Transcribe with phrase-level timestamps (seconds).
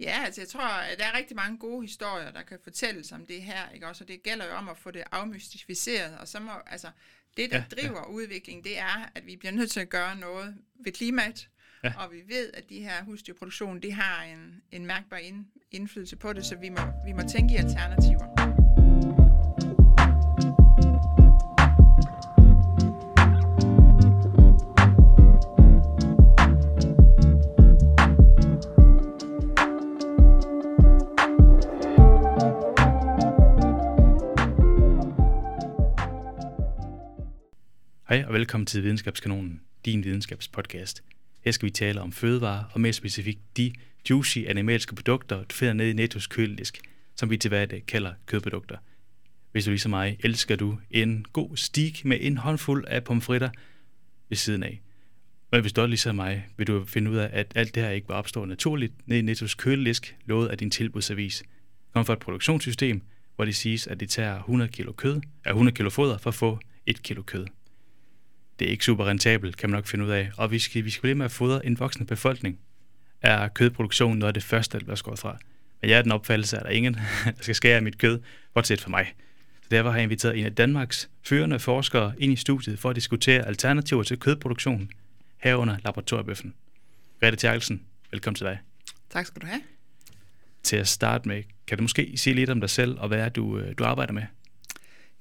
[0.00, 3.26] Ja, altså jeg tror, at der er rigtig mange gode historier, der kan fortælles om
[3.26, 4.04] det her, ikke også?
[4.04, 6.88] Og det gælder jo om at få det afmystificeret, og så må, altså,
[7.36, 8.08] det, der Ja, driver ja.
[8.08, 11.48] udviklingen, det er, at vi bliver nødt til at gøre noget ved klimaet,
[11.84, 11.92] ja.
[11.98, 16.32] og vi ved, at de her husdyrproduktion, det har en, en mærkbar ind, indflydelse på
[16.32, 18.43] det, så vi må, vi må tænke i alternativer.
[38.14, 41.02] Hej og velkommen til Videnskabskanonen, din videnskabspodcast.
[41.44, 43.72] Her skal vi tale om fødevarer, og mere specifikt de
[44.10, 46.80] juicy animalske produkter, du finder nede i Nettos køledisk,
[47.16, 48.76] som vi til hverdag kalder kødprodukter.
[49.52, 53.50] Hvis du ligesom mig, elsker du en god stik med en håndfuld af pomfritter
[54.28, 54.82] ved siden af.
[55.52, 57.90] Men hvis du også ligesom mig, vil du finde ud af, at alt det her
[57.90, 61.42] ikke var opstået naturligt nede i Nettos køledisk, lovet af din tilbudsavis.
[61.94, 63.02] Kom fra et produktionssystem,
[63.36, 66.34] hvor det siges, at det tager 100 kilo kød, er 100 kilo foder for at
[66.34, 67.46] få 1 kilo kød
[68.58, 70.30] det er ikke super rentabelt, kan man nok finde ud af.
[70.36, 72.58] Og vi skal, vi skal blive med at fodre en voksende befolkning.
[73.22, 75.38] Er kødproduktion noget af det første, der bliver skåret fra?
[75.80, 78.20] Men jeg er den opfattelse, at der er ingen, der skal skære mit kød,
[78.54, 79.14] bortset for mig.
[79.62, 82.96] Så derfor har jeg inviteret en af Danmarks førende forskere ind i studiet for at
[82.96, 84.90] diskutere alternativer til kødproduktion,
[85.36, 86.54] herunder laboratoriebøffen.
[87.20, 88.58] Grete Tjerkelsen, velkommen til dig.
[89.10, 89.60] Tak skal du have.
[90.62, 93.28] Til at starte med, kan du måske sige lidt om dig selv, og hvad er
[93.28, 94.22] du, øh, du arbejder med?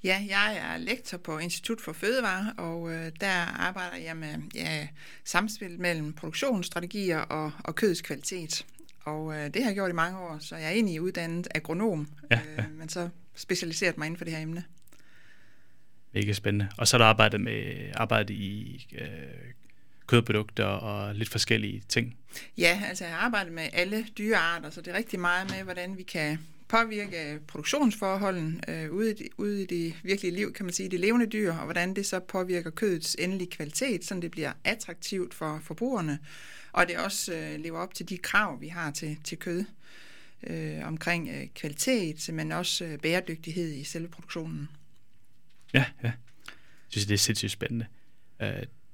[0.04, 4.88] Ja, jeg er lektor på Institut for Fødevare, og øh, der arbejder jeg med ja,
[5.24, 8.66] samspil mellem produktionsstrategier og, og kødets kvalitet.
[9.04, 12.08] Og øh, det har jeg gjort i mange år, så jeg er egentlig uddannet agronom,
[12.32, 12.64] Ja, ja.
[12.64, 14.64] Øh, men så specialiseret mig inden for det her emne.
[16.14, 16.70] Mega spændende.
[16.78, 19.08] Og så har du arbejdet med arbejde i øh,
[20.08, 22.18] kødprodukter og lidt forskellige ting.
[22.58, 25.98] Ja, altså jeg har arbejdet med alle dyrearter, så det er rigtig meget med, hvordan
[25.98, 30.74] vi kan påvirke øh, produktionsforholden øh, ude, i ude i det virkelige liv, kan man
[30.74, 34.54] sige, det levende dyr, og hvordan det så påvirker kødets endelige kvalitet, så det bliver
[34.64, 36.20] attraktivt for forbrugerne,
[36.72, 39.66] og det også øh, lever op til de krav, vi har til, til kød
[40.48, 44.70] øh, omkring øh, kvalitet, men også øh, bæredygtighed i selve produktionen.
[45.74, 46.12] Ja, ja.
[46.48, 47.86] Jeg synes, det er sindssygt spændende.
[48.40, 48.48] Uh,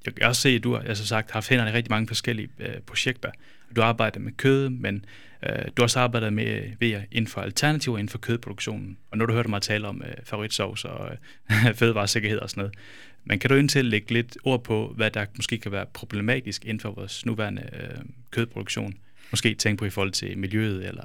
[0.06, 2.07] Jeg kan også se, at du har altså sagt, har haft hænderne i rigtig mange
[2.07, 3.31] forskellige uh, projekter.
[3.75, 5.06] Du arbejder med kød, men
[5.44, 8.97] øh, du har også arbejdet med ved inden for alternativer inden for kødproduktionen.
[9.12, 11.09] Og nu har du hørt mig tale om øh, favoritsovs og
[11.52, 12.75] øh, fødevaresikkerhed og sådan noget.
[13.24, 16.80] Men kan du indtil lægge lidt ord på, hvad der måske kan være problematisk inden
[16.80, 18.00] for vores nuværende øh,
[18.31, 18.94] kødproduktion?
[19.31, 21.03] Måske tænke på i forhold til miljøet eller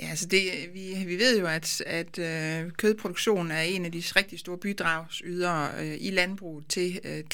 [0.00, 0.42] Ja, altså det,
[0.74, 5.70] vi, vi ved jo, at, at øh, kødproduktion er en af de rigtig store bidragsydere
[5.80, 7.24] øh, i landbruget til øh, øh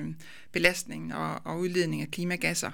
[0.00, 2.70] klimabelastning og, og udledning af klimagasser.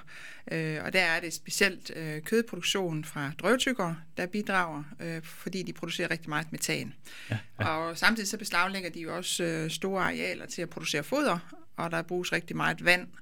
[0.51, 5.73] Øh, og der er det specielt øh, kødproduktion fra drøvtykker, der bidrager, øh, fordi de
[5.73, 6.93] producerer rigtig meget metan.
[7.29, 7.67] ja, ja.
[7.67, 11.39] Og samtidig så beslaglægger de jo også øh, store arealer til at producere foder,
[11.77, 13.17] og der bruges rigtig meget vand øh,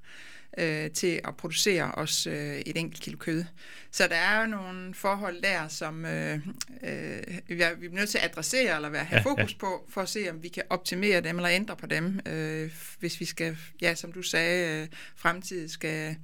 [0.93, 3.45] til at producere også øh, et enkelt kilo kød.
[3.91, 6.39] Så der er jo nogle forhold der, som øh,
[6.83, 9.41] øh, vi er nødt til at adressere eller være, have Ja, ja, ja.
[9.41, 12.71] fokus på, for at se, om vi kan optimere dem eller ændre på dem, øh,
[12.99, 16.15] hvis vi skal, ja, som du sagde, øh, fremtidig skal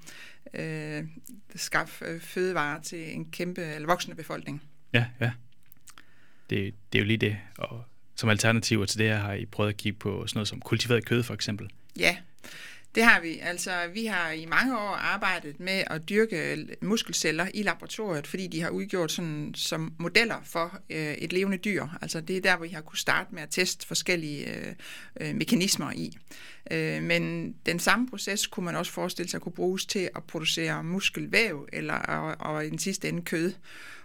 [0.53, 1.03] øh,
[1.56, 4.64] skaffe øh, fødevarer til en kæmpe eller voksende befolkning.
[4.94, 5.31] Ja, ja.
[6.50, 7.38] Det, det er jo lige det.
[7.58, 7.84] Og
[8.16, 11.06] som alternativer til det her har I prøvet at kigge på sådan noget som kultiveret
[11.06, 11.70] kød for eksempel.
[12.00, 12.18] Ja,
[12.96, 13.40] det har vi.
[13.40, 18.62] Altså, vi har i mange år arbejdet med at dyrke muskelceller i laboratoriet, fordi de
[18.62, 21.88] har udgjort sådan, som modeller for øh, et levende dyr.
[22.02, 24.74] Altså, det er der, hvor vi har kunne starte med at teste forskellige øh,
[25.22, 26.18] øh, mekanismer i.
[26.72, 30.84] Øh, men den samme proces kunne man også forestille sig kunne bruges til at producere
[30.84, 33.53] muskelvæv eller og, og i den sidste ende kød.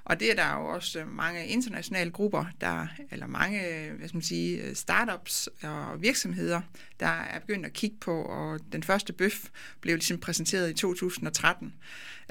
[0.07, 3.61] Og det er der jo også mange internationale grupper, der, eller mange
[3.99, 6.61] hvad skal man sige, startups og virksomheder,
[7.01, 9.45] der er begyndt at kigge på, og den første bøf
[9.81, 11.75] blev ligesom præsenteret i 2013.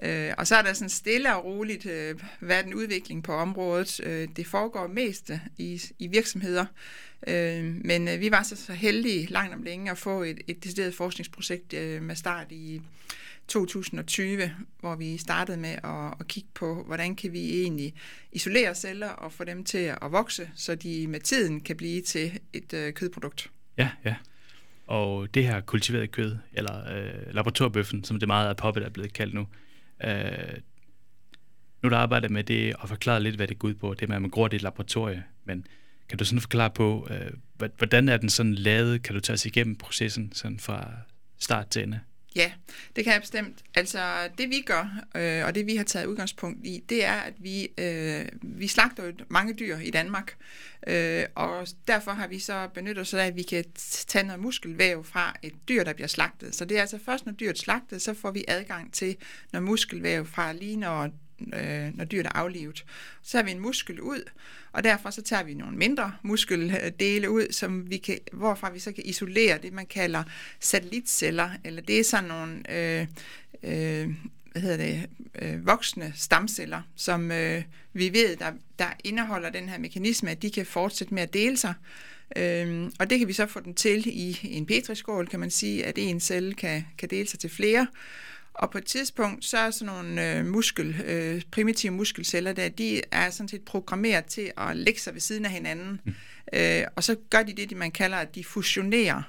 [0.03, 3.99] Øh, og så er der sådan stille og roligt øh, været den udvikling på området.
[4.03, 6.66] Øh, det foregår mest i, i virksomheder,
[7.28, 10.63] øh, men øh, vi var så, så heldige langt om længe at få et, et
[10.63, 12.81] decideret forskningsprojekt øh, med start i
[13.47, 17.93] 2020, hvor vi startede med at, at kigge på, hvordan kan vi egentlig
[18.31, 22.39] isolere celler og få dem til at vokse, så de med tiden kan blive til
[22.53, 23.51] et øh, kødprodukt.
[23.77, 24.15] Ja, ja.
[24.87, 29.13] Og det her kultiveret kød, eller øh, laboratoriebøffen, som det meget er poppet er blevet
[29.13, 29.47] kaldt nu,
[30.03, 30.57] øh,
[31.83, 34.15] nu der arbejder med det og forklare lidt, hvad det går ud på, det med,
[34.15, 35.67] at man gror det i et laboratorie, men
[36.09, 39.03] kan du sådan forklare på, øh, hvordan er den sådan lavet?
[39.03, 40.91] Kan du tage os igennem processen sådan fra
[41.39, 41.99] start til ende?
[42.35, 42.52] Ja,
[42.96, 43.64] det kan jeg bestemt.
[43.76, 47.34] Altså det vi gør, øh, og det vi har taget udgangspunkt i, det er, at
[47.37, 50.35] vi, øh, vi slagter jo mange dyr i Danmark,
[50.87, 53.66] øh, og derfor har vi så benyttet os af, at vi kan
[54.08, 56.55] tage noget muskelvæv fra et dyr, der bliver slagtet.
[56.55, 59.17] Så det er altså først, når dyret er slagtet, så får vi adgang til
[59.53, 61.09] noget muskelvæv fra lige når
[61.53, 62.85] øh, når dyret er aflivet.
[63.22, 64.29] Så tager vi en muskel ud,
[64.72, 68.91] og derfor så tager vi nogle mindre muskeldele ud, som vi kan, hvorfra vi så
[68.91, 70.23] kan isolere det, man kalder
[70.59, 73.08] satellitceller, eller det er sådan nogle øh,
[73.64, 74.16] øh,
[74.52, 75.09] hvad hedder det,
[75.41, 80.52] øh, voksne stamceller, som øh, vi ved, der, der indeholder den her mekanisme, at de
[80.52, 81.73] kan fortsætte med at dele sig.
[82.35, 85.85] Øhm, og det kan vi så få den til i en petriskål, kan man sige,
[85.85, 87.88] at en celle kan, kan dele sig til flere.
[88.55, 93.02] Og på et tidspunkt, så er sådan nogle øh, muskel, øh, primitive muskelceller der, de
[93.11, 96.02] er sådan set programmeret til at lægge sig ved siden af hinanden.
[96.03, 96.13] Mm.
[96.53, 99.22] Øh, og så gør de det, man kalder, at de fusionerer.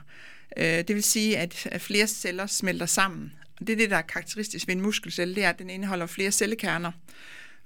[0.56, 3.32] Øh, det vil sige, at, at flere celler smelter sammen.
[3.60, 6.06] Og det er det, der er karakteristisk ved en muskelcelle, det er, at den indeholder
[6.06, 6.92] flere cellekerner.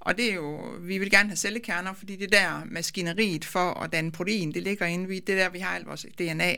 [0.00, 3.74] Og det er jo, vi vil gerne have cellekerner, fordi det er der maskineriet for
[3.74, 6.54] at danne protein, det ligger inde ved, det er der, vi har alt vores DNA.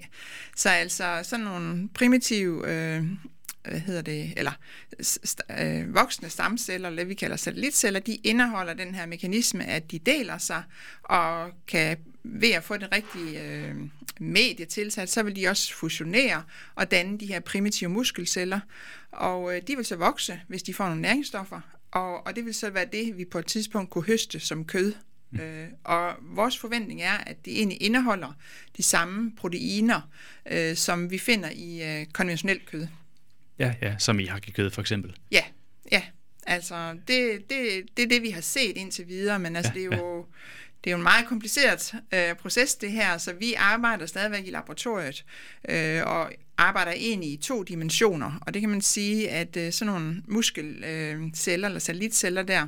[0.57, 3.05] Så altså sådan nogle primitive øh,
[3.69, 4.53] hvad hedder det, eller
[5.61, 10.39] øh, voksne stamceller, eller vi kalder satellitceller, de indeholder den her mekanisme, at de deler
[10.39, 10.63] sig,
[11.03, 13.75] og kan ved at få det rigtige øh,
[14.21, 16.43] medie tilsat, så vil de også fusionere
[16.75, 18.61] og danne de her primitive muskelceller,
[19.13, 21.61] og øh, de vil så vokse, hvis de får nogle næringsstoffer,
[21.91, 24.95] og, og det vil så være det, vi på et tidspunkt kunne høste som kød.
[25.31, 25.41] Mm.
[25.41, 28.33] Øh, og vores forventning er, at det egentlig indeholder
[28.77, 30.01] de samme proteiner,
[30.51, 32.87] øh, som vi finder i øh, konventionelt kød.
[33.59, 35.17] Ja, ja, som i hakkekød for eksempel.
[35.31, 35.45] Ja,
[35.93, 36.03] ja.
[36.47, 39.93] Altså, det, det, det er det, vi har set indtil videre, men altså, ja, det
[39.93, 40.17] er jo...
[40.17, 40.23] Ja.
[40.85, 44.51] Det er jo en meget kompliceret øh, proces, det her, så vi arbejder stadigvæk i
[44.51, 45.25] laboratoriet
[45.69, 48.39] øh, og arbejder egentlig i to dimensioner.
[48.41, 52.67] Og det kan man sige, at øh, sådan nogle muskelceller øh, eller satellitceller der,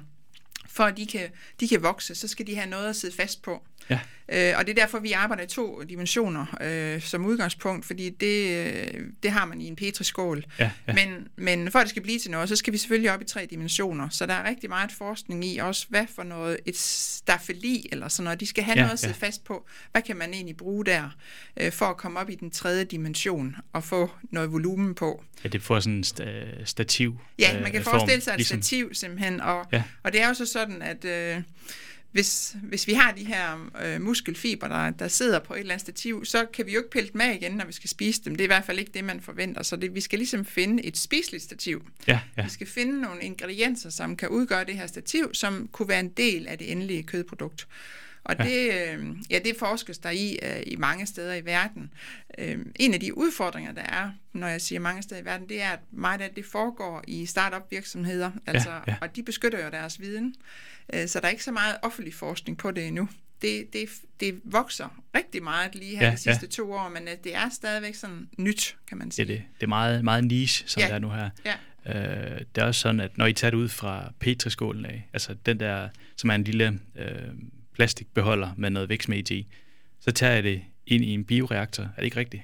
[0.69, 1.29] for at de kan,
[1.61, 3.67] de kan vokse, så skal de have noget at sidde fast på.
[3.91, 4.01] Ja.
[4.29, 8.67] Øh, og det er derfor, vi arbejder i to dimensioner øh, som udgangspunkt, fordi det,
[8.67, 10.45] øh, det har man i en petriskål.
[10.59, 10.93] Ja, ja.
[10.95, 13.25] Men, men for at det skal blive til noget, så skal vi selvfølgelig op i
[13.25, 14.09] tre dimensioner.
[14.09, 18.25] Så der er rigtig meget forskning i også, hvad for noget, et stafeli eller sådan
[18.25, 19.27] noget, de skal have ja, noget at sidde ja.
[19.27, 19.67] fast på.
[19.93, 21.17] Hvad kan man egentlig bruge der,
[21.57, 25.25] øh, for at komme op i den tredje dimension og få noget volumen på?
[25.45, 28.63] Ja, det får sådan en sta- stativ Ja, man kan øh, forestille sig et ligesom...
[28.63, 29.83] stativ simpelthen, og, ja.
[30.03, 31.05] og det er jo så sådan, at...
[31.05, 31.43] Øh,
[32.15, 35.81] hvis, hvis vi har de her øh, muskelfiber, der, der sidder på et eller andet
[35.81, 38.35] stativ, så kan vi jo ikke pille dem af igen, når vi skal spise dem.
[38.35, 39.63] Det er i hvert fald ikke det, man forventer.
[39.63, 41.87] Så det, vi skal ligesom finde et spiseligt stativ.
[42.07, 42.43] Ja, ja.
[42.43, 46.09] Vi skal finde nogle ingredienser, som kan udgøre det her stativ, som kunne være en
[46.09, 47.69] del af det endelige kødprodukt.
[48.25, 48.45] Og ja.
[48.45, 51.91] det, øh, ja, det forskes der i øh, i mange steder i verden.
[52.39, 55.63] Øh, en af de udfordringer, der er, når jeg siger mange steder i verden, det
[55.63, 58.97] er, at meget af det foregår i startup virksomheder, altså, ja, ja.
[59.01, 60.35] og de beskytter jo deres viden.
[61.07, 63.09] Så der er ikke så meget offentlig forskning på det endnu.
[63.43, 63.89] Det, det,
[64.21, 66.51] det vokser rigtig meget lige her ja, de sidste ja.
[66.51, 69.27] to år, men det er stadigvæk sådan nyt, kan man sige.
[69.27, 70.87] Ja, det, det er meget, meget niche, som ja.
[70.87, 71.31] det er nu her.
[71.45, 71.55] Ja.
[71.87, 75.35] Øh, det er også sådan, at når I tager det ud fra petriskålen af, altså
[75.47, 77.09] den der, som er en lille øh,
[77.75, 79.47] plastikbeholder med noget vækstmedie i,
[80.01, 81.83] så tager jeg det ind i en bioreaktor.
[81.83, 82.43] Er det ikke rigtigt?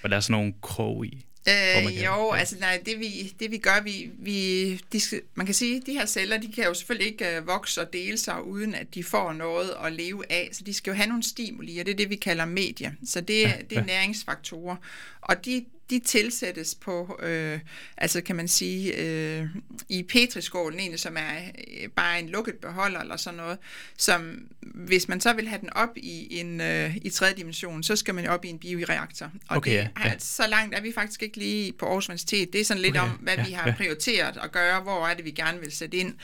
[0.00, 1.26] Hvor der er sådan nogle krog i.
[1.48, 5.00] Øh, jo, altså nej, det vi, det vi gør, vi, vi de,
[5.34, 7.92] man kan sige, at de her celler, de kan jo selvfølgelig ikke uh, vokse og
[7.92, 11.08] dele sig, uden at de får noget at leve af, så de skal jo have
[11.08, 12.96] nogle stimuli, og det er det, vi kalder medie.
[13.06, 13.86] Så det, ja, det er ja.
[13.86, 14.76] næringsfaktorer,
[15.20, 17.60] og de, de tilsættes på, øh,
[17.96, 19.46] altså kan man sige, øh,
[19.88, 21.38] i petriskålen egentlig, som er
[21.82, 23.58] øh, bare en lukket beholder eller sådan noget,
[23.96, 27.96] som hvis man så vil have den op i en øh, i tredje dimension, så
[27.96, 29.30] skal man op i en bioreaktor.
[29.48, 30.12] Og okay, det, ja.
[30.18, 32.52] så langt er vi faktisk ikke lige på Aarhus Universitet.
[32.52, 33.74] Det er sådan lidt okay, om, hvad ja, vi har ja.
[33.74, 36.14] prioriteret at gøre, hvor er det, vi gerne vil sætte ind.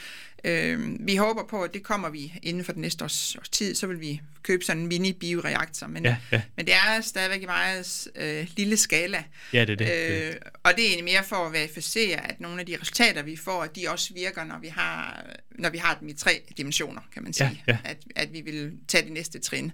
[0.44, 3.74] Øh, vi håber på, at det kommer vi inden for den næste års, års tid,
[3.74, 6.42] så vil vi købe sådan en mini-bioreaktor, men, ja, ja.
[6.56, 9.24] men det er stadigvæk i meget øh, lille skala.
[9.52, 10.28] Ja, det er det.
[10.28, 13.36] Øh, og det er egentlig mere for at verificere, at nogle af de resultater, vi
[13.36, 17.22] får, de også virker, når vi har, når vi har dem i tre dimensioner, kan
[17.22, 17.62] man sige.
[17.66, 17.78] Ja, ja.
[17.84, 19.72] At, at vi vil tage de næste trin.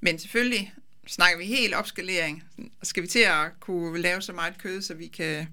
[0.00, 0.72] Men selvfølgelig
[1.08, 2.44] snakker vi helt opskalering,
[2.82, 5.48] skal vi til at kunne lave så meget kød, så vi kan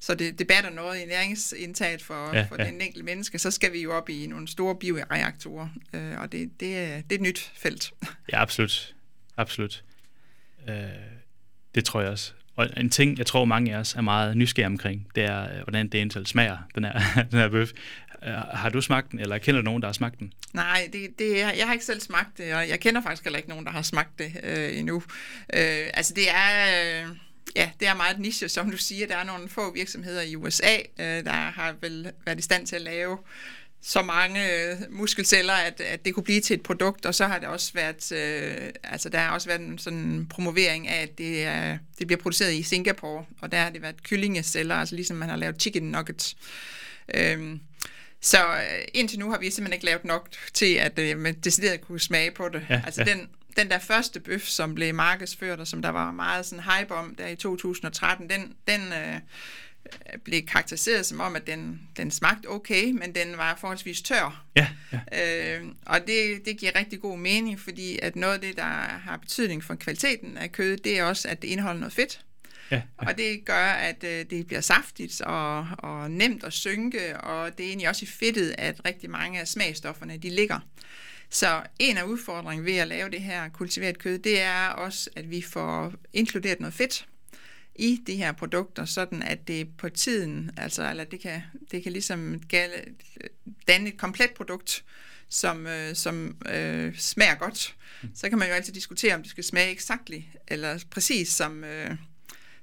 [0.00, 2.66] så det, det batter noget i næringsindtaget for, ja, for ja.
[2.66, 6.60] den enkelte menneske, så skal vi jo op i nogle store bioreaktorer, øh, og det,
[6.60, 7.92] det, er, det er et nyt felt.
[8.32, 8.94] Ja, absolut.
[9.36, 9.84] Absolut.
[10.68, 10.74] Øh,
[11.74, 12.32] det tror jeg også.
[12.58, 15.62] Og en ting, jeg tror mange af os er meget nysgerrige omkring, det er, øh,
[15.62, 16.92] hvordan det smager, den her,
[17.30, 17.70] den her bøf.
[18.26, 20.32] Øh, har du smagt den, eller kender du nogen, der har smagt den?
[20.52, 23.48] Nej, det, det, jeg har ikke selv smagt det, og jeg kender faktisk heller ikke
[23.48, 24.96] nogen, der har smagt det øh, endnu.
[25.54, 27.02] Øh, altså det er...
[27.02, 27.16] Øh,
[27.56, 29.06] ja, det er meget niche, som du siger.
[29.06, 32.76] Der er nogle få virksomheder i USA, øh, der har vel været i stand til
[32.76, 33.18] at lave
[33.82, 37.38] så mange øh, muskelceller, at, at det kunne blive til et produkt, og så har
[37.38, 41.44] det også været, øh, altså der har også været en sådan promovering af, at det,
[41.44, 45.28] er, det bliver produceret i Singapore, og der har det været kyllingeceller, altså ligesom man
[45.28, 46.36] har lavet chicken nuggets.
[47.14, 47.60] Øhm,
[48.20, 51.80] så øh, indtil nu har vi simpelthen ikke lavet nok til, at øh, man decideret
[51.80, 52.66] kunne smage på det.
[52.70, 53.12] Ja, altså ja.
[53.12, 56.94] den, den der første bøf, som blev markedsført, og som der var meget sådan hype
[56.94, 59.20] om der i 2013, den, den øh,
[60.24, 64.44] blev karakteriseret som om, at den, den smagte okay, men den var forholdsvis tør.
[64.56, 65.58] Ja, ja.
[65.58, 68.62] Øh, og det, det giver rigtig god mening, fordi at noget af det, der
[69.04, 72.20] har betydning for kvaliteten af kødet, det er også, at det indeholder noget fedt.
[72.70, 72.82] ja, ja.
[73.08, 77.64] Og det gør, at øh, det bliver saftigt og, og nemt at synke, og det
[77.64, 80.60] er egentlig også i fedtet, at rigtig mange af smagstofferne de ligger.
[81.30, 85.30] Så en af udfordringen ved at lave det her kultiveret kød, det er også, at
[85.30, 87.06] vi får inkluderet noget fedt
[87.78, 91.92] i de her produkter, sådan at det på tiden, altså eller det kan, det kan
[91.92, 92.72] ligesom gale,
[93.68, 94.84] danne et komplet produkt,
[95.28, 97.74] som, øh, som øh, smager godt.
[98.14, 100.10] Så kan man jo altid diskutere, om det skal smage eksakt
[100.48, 101.90] eller præcis som, øh,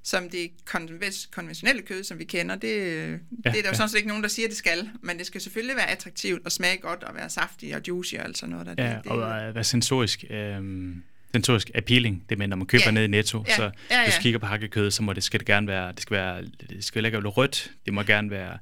[0.04, 2.56] som det konven- konventionelle kød, som vi kender.
[2.56, 3.74] Det, ja, det er der jo ja.
[3.74, 6.52] sådan set ikke nogen, der siger, det skal, men det skal selvfølgelig være attraktivt og
[6.52, 8.78] smage godt og være saftig og juicy og alt sådan noget.
[8.78, 8.88] Der.
[8.88, 11.04] Ja, det, det, og øh, være sensorisk, øhm,
[11.36, 12.92] sensorisk appealing, det med, når man køber Ja.
[12.92, 13.70] ned i Netto, Ja, så ja,
[14.04, 14.18] hvis ja.
[14.18, 16.84] du kigger på hakkekød, så må det, skal det gerne være, det skal være, det
[16.84, 18.58] skal ikke være rødt, det må gerne være,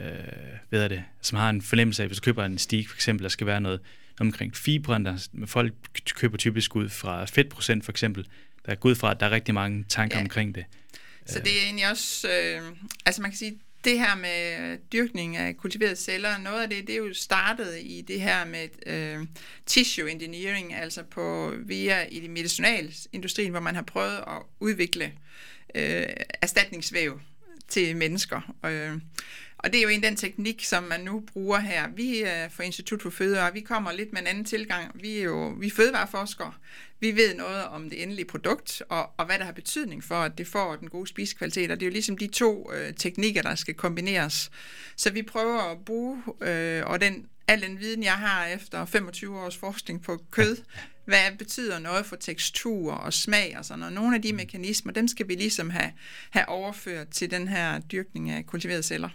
[0.00, 0.06] øh,
[0.68, 3.22] hvad er det, som har en fornemmelse af, hvis du køber en steak for eksempel,
[3.22, 3.80] der skal være noget
[4.20, 5.72] omkring fibren, der, folk
[6.14, 8.26] køber typisk ud fra fedtprocent for eksempel,
[8.66, 10.22] der er ud fra, at der er rigtig mange tanker Ja.
[10.22, 10.64] omkring det.
[11.26, 12.60] Så det er egentlig også, øh,
[13.06, 13.54] altså man kan sige,
[13.86, 18.04] det her med dyrkning af kultiverede celler, noget af det, det er jo startet i
[18.08, 19.26] det her med øh,
[19.66, 25.12] tissue engineering, altså på via i det medicinalindustrien, hvor man har prøvet at udvikle
[25.74, 26.06] øh,
[26.42, 27.20] erstatningsvæv
[27.68, 28.54] til mennesker.
[28.64, 28.98] Øh,
[29.66, 31.88] og det er jo en den teknik, som man nu bruger her.
[31.88, 34.90] Vi øh, fra Institut for Fødevare, vi kommer lidt med en anden tilgang.
[34.94, 36.52] Vi er jo vi er fødevareforskere.
[37.00, 40.38] Vi ved noget om det endelige produkt, og, og hvad der har betydning for, at
[40.38, 41.70] det får den gode spisekvalitet.
[41.70, 44.50] Og det er jo ligesom de to øh, teknikker, der skal kombineres.
[44.96, 49.40] Så vi prøver at bruge, øh, og den, al den viden, jeg har efter 25
[49.40, 50.56] års forskning på kød,
[51.04, 53.94] hvad betyder noget for tekstur og smag og sådan noget.
[53.94, 55.92] Nogle af de mekanismer, dem skal vi ligesom have,
[56.30, 59.08] have overført til den her dyrkning af kultiverede celler.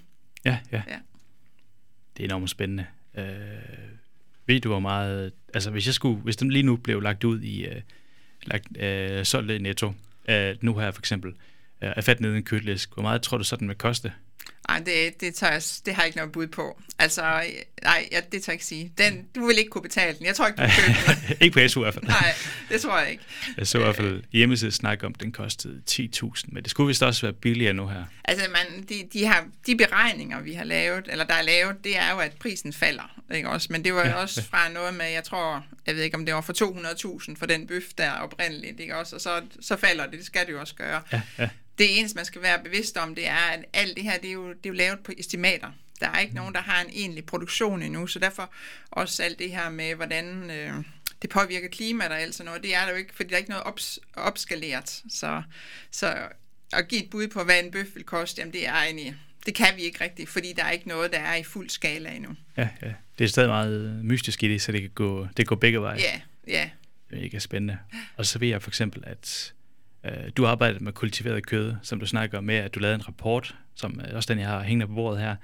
[0.45, 0.83] Ja, ja.
[0.87, 0.99] Ja.
[2.17, 2.85] Det er enormt spændende.
[3.17, 3.25] Øh,
[4.45, 7.41] ved du hvor meget, altså hvis jeg skulle, hvis den lige nu blev lagt ud
[7.41, 7.81] i, øh,
[8.43, 9.93] lagt, øh, solgt i netto,
[10.29, 11.29] øh, nu her for eksempel,
[11.81, 14.13] øh, er fat nede i en kødlæsk, hvor meget tror du så, den vil koste?
[14.71, 16.81] Nej, det, det, tør jeg, det har jeg ikke noget bud på.
[16.99, 17.21] Altså,
[17.83, 18.93] nej, ja, det tør jeg ikke sige.
[18.97, 20.25] Den, du vil ikke kunne betale den.
[20.25, 21.37] Jeg tror ikke, du købe den.
[21.41, 22.05] ikke på SU i hvert fald.
[22.05, 22.33] Nej,
[22.69, 23.23] det tror jeg ikke.
[23.57, 26.87] Jeg så i hvert fald hjemmesiden snakke om, at den kostede 10.000, men det skulle
[26.87, 28.03] vist også være billigere nu her.
[28.23, 31.97] Altså, man, de, de, har, de beregninger, vi har lavet, eller der er lavet, det
[31.97, 33.21] er jo, at prisen falder.
[33.33, 33.67] Ikke også?
[33.71, 36.25] Men det var jo Ja, også fra noget med, jeg tror, jeg ved ikke, om
[36.25, 36.53] det var for
[37.23, 39.15] 200.000 for den bøf der oprindeligt, ikke også?
[39.15, 41.01] Og så, så falder det, det skal det jo også gøre.
[41.11, 41.49] Ja, ja.
[41.81, 44.33] Det eneste, man skal være bevidst om, det er, at alt det her, det er
[44.33, 45.71] jo, det er jo lavet på estimater.
[45.99, 48.51] Der er ikke nogen, der har en egentlig produktion endnu, så derfor
[48.91, 50.73] også alt det her med, hvordan øh,
[51.21, 53.37] det påvirker klimaet og alt sådan noget, det er der jo ikke, fordi der er
[53.37, 55.03] ikke noget ops, opskaleret.
[55.09, 55.41] Så,
[55.91, 56.17] så
[56.73, 59.55] at give et bud på, hvad en bøf vil koste, jamen det er egentlig, det
[59.55, 62.35] kan vi ikke rigtigt, fordi der er ikke noget, der er i fuld skala endnu.
[62.57, 62.93] ja, ja.
[63.17, 65.81] Det er stadig meget mystisk i det, så det kan gå, det kan gå begge
[65.81, 65.99] veje.
[65.99, 66.69] Ja, ja.
[67.09, 67.77] Det er mega spændende.
[68.17, 69.60] Og så ved jeg for eksempel, at øh,
[70.37, 73.55] du har arbejdet med kultiveret kød, som du snakker med, at du lavede en rapport,
[73.75, 75.35] som er også den, jeg har hængende på bordet her,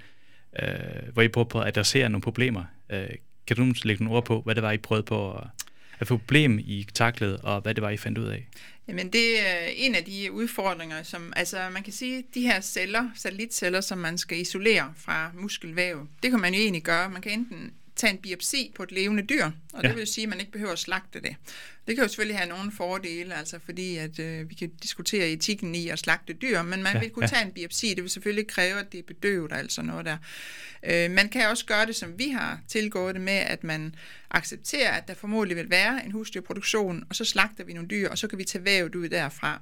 [0.60, 2.64] øh, hvor I prøver på at adressere nogle problemer.
[2.90, 3.10] Øh,
[3.48, 5.44] kan du lægge nogle ord på, hvad det var, I prøvede på at,
[6.00, 8.48] at få problem i taklet, og hvad det var, I fandt ud af?
[8.88, 13.10] Jamen det er en af de udfordringer, som, altså man kan sige, de her celler,
[13.16, 17.10] satellitceller, som man skal isolere fra muskelvæv, det kan man jo egentlig gøre.
[17.10, 19.84] Man kan enten tage en biopsi på et levende dyr, og.
[19.84, 19.88] Ja.
[19.88, 21.36] det vil sige, at man ikke behøver at slagte det.
[21.88, 25.76] Det kan jo selvfølgelig have nogle fordele, altså fordi at øh, vi kan diskutere etikken
[25.76, 27.30] i at slagte dyr, men man Ja, vil kunne ja.
[27.30, 27.94] tage en biopsi.
[27.94, 30.18] Det vil selvfølgelig kræve, at det er bedøvet og alt sådan noget der.
[30.84, 33.96] Øh, man kan også gøre det, som vi har tilgået det med, at man
[34.32, 38.18] accepterer, at der formodentlig vil være en husdyrproduktion, og så slagter vi nogle dyr, og
[38.18, 39.62] så kan vi tage vævet ud derfra.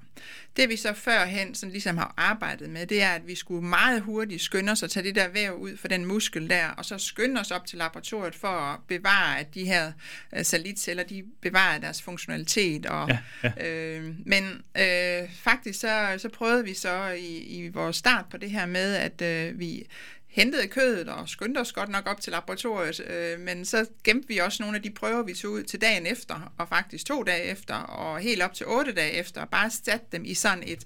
[0.57, 4.01] Det vi så førhen sådan ligesom har arbejdet med, det er, at vi skulle meget
[4.01, 6.97] hurtigt skynde os at tage det der væv ud for den muskel der, og så
[6.97, 9.91] skynde os op til laboratoriet for at bevare, at de her
[10.35, 12.85] øh, satellitceller, de bevarer deres funktionalitet.
[12.85, 13.67] Og, Ja, ja.
[13.67, 14.43] Øh, men
[14.77, 18.95] øh, faktisk så, så prøvede vi så i, i vores start på det her med,
[18.95, 19.87] at øh, vi
[20.27, 24.37] hentede kødet og skyndte os godt nok op til laboratoriet, øh, men så gemte vi
[24.37, 27.43] også nogle af de prøver, vi tog ud til dagen efter, og faktisk to dage
[27.43, 30.83] efter, og helt op til otte dage efter, og bare satte dem i sådan et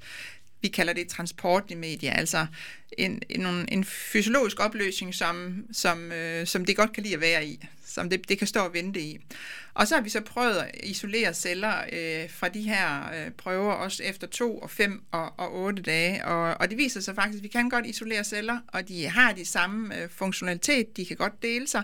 [0.61, 2.45] vi kalder det transportmedie, altså
[2.97, 7.45] en, en, en fysiologisk opløsning, som, som, øh, som det godt kan lide at være
[7.45, 9.19] i, som det, det kan stå og vente i.
[9.73, 13.73] Og så har vi så prøvet at isolere celler øh, fra de her øh, prøver,
[13.73, 17.37] også efter to og fem og, og otte dage, og, og det viser sig faktisk,
[17.37, 21.17] at vi kan godt isolere celler, og de har de samme øh, funktionalitet, de kan
[21.17, 21.83] godt dele sig,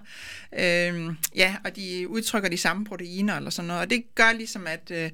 [0.53, 4.67] øh, ja, og de udtrykker de samme proteiner eller sådan noget, og det gør ligesom,
[4.67, 5.09] at øh,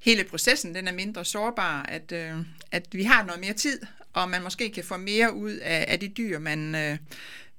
[0.00, 2.36] hele processen den er mindre sårbar, at, øh,
[2.72, 3.80] at vi har noget mere tid,
[4.12, 6.98] og man måske kan få mere ud af, af de dyr, man, øh,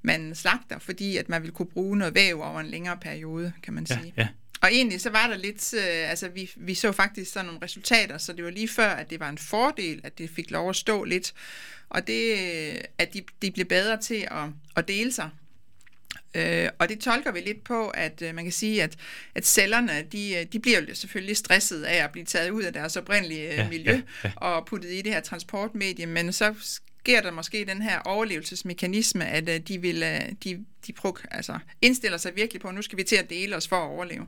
[0.01, 3.73] man slagter, fordi at man vil kunne bruge noget væv over en længere periode, kan
[3.73, 4.13] man sige.
[4.17, 4.27] Ja, ja.
[4.61, 8.17] Og egentlig så var der lidt, øh, altså vi, vi så faktisk sådan nogle resultater,
[8.17, 10.75] så det var lige før, at det var en fordel, at det fik lov at
[10.75, 11.33] stå lidt,
[11.89, 12.37] og det,
[12.97, 15.29] at de, de blev bedre til at, at dele sig.
[16.35, 18.95] Øh, og det tolker vi lidt på, at øh, man kan sige, at,
[19.35, 22.73] at cellerne, de, øh, de bliver jo selvfølgelig stresset af at blive taget ud af
[22.73, 24.31] deres oprindelige øh, Ja, miljø ja, ja.
[24.35, 26.53] og puttet i det her transportmedie, men så
[26.99, 31.59] sker der måske den her overlevelsesmekanisme, at øh, de vil øh, de, de pruk, altså
[31.81, 34.27] indstiller sig virkelig på, at nu skal vi til at dele os for at overleve.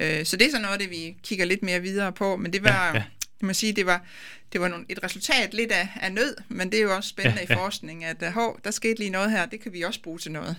[0.00, 2.64] Øh, så det er så noget det, vi kigger lidt mere videre på, men det
[2.64, 3.04] var, Ja, ja,
[3.40, 4.04] jeg må sige, det var,
[4.52, 7.40] det var nogle, et resultat lidt af, af nød, men det er jo også spændende
[7.40, 10.02] Ja, ja, i forskning, at hov, der skete lige noget her, det kan vi også
[10.02, 10.56] bruge til noget.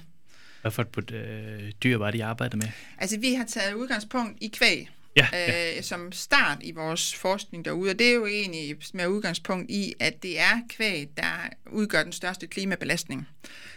[0.65, 2.67] Hvad for et øh, dyr var det, I arbejdede med?
[2.97, 5.77] Altså, vi har taget udgangspunkt i kvæg, Ja, ja.
[5.77, 9.93] øh, som start i vores forskning derude, og det er jo egentlig med udgangspunkt i,
[9.99, 13.27] at det er kvæg, der udgør den største klimabelastning.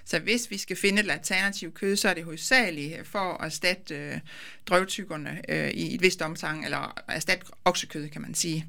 [0.04, 3.95] Så hvis vi skal finde et alternativ kød, så er det hovedsageligt for at erstatte
[3.95, 4.18] øh,
[4.66, 8.66] drøvtyggerne øh, i et vist omfang, eller erstatte oksekød, kan man sige.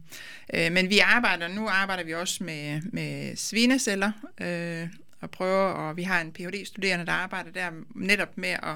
[0.54, 4.12] Øh, men vi arbejder, nu arbejder vi også med, med svineceller,
[4.42, 4.88] øh,
[5.22, 8.76] og prøver, og vi har en Ph.D.-studerende, der arbejder der netop med at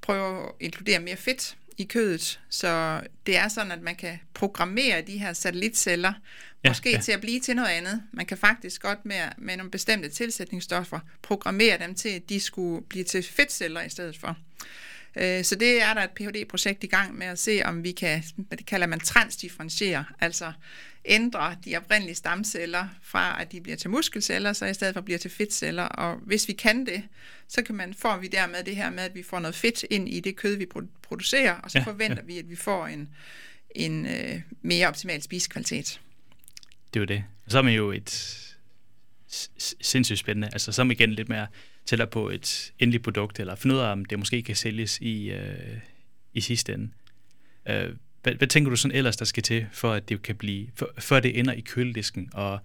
[0.00, 5.02] prøve at inkludere mere fedt i kødet, så det er sådan, at man kan programmere
[5.02, 6.12] de her satellitceller,
[6.64, 7.00] Ja, måske ja.
[7.00, 8.02] til at blive til noget andet.
[8.12, 12.84] Man kan faktisk godt med, med nogle bestemte tilsætningsstoffer programmere dem til, at de skulle
[12.86, 14.36] blive til fedtceller i stedet for.
[15.16, 18.22] Øh, Så det er der et Ph.D.-projekt i gang med at se, om vi kan,
[18.36, 20.52] hvad det kalder man, transdifferentiere, altså
[21.04, 25.18] ændre de oprindelige stamceller fra, at de bliver til muskelceller, så i stedet for bliver
[25.18, 25.82] til fedtceller.
[25.82, 27.02] Og hvis vi kan det,
[27.48, 30.08] så kan man, får vi dermed det her med, at vi får noget fedt ind
[30.08, 32.26] i det kød, vi produ- producerer, og så Ja, forventer ja.
[32.26, 33.08] vi, at vi får en,
[33.74, 36.00] en øh, mere optimal spisekvalitet.
[36.94, 37.24] Det er jo det.
[37.48, 38.40] Så er man jo et
[39.80, 40.48] sindssygt spændende.
[40.52, 41.46] Altså så er man igen lidt mere
[41.86, 45.30] tættere på et endeligt produkt, eller finde ud af, om det måske kan sælges i,
[45.30, 45.78] øh,
[46.32, 46.90] i sidste ende.
[47.68, 47.90] Øh,
[48.22, 50.90] hvad, hvad tænker du sådan ellers, der skal til, for at det kan blive, for,
[50.98, 52.58] før det ender i køledisken, og